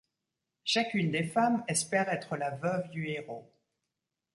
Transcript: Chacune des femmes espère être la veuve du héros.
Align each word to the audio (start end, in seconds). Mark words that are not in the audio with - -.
Chacune 0.63 1.11
des 1.11 1.25
femmes 1.25 1.63
espère 1.67 2.09
être 2.11 2.35
la 2.35 2.49
veuve 2.49 2.89
du 2.89 3.07
héros. 3.09 3.53